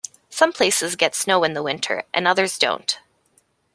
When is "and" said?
2.11-2.27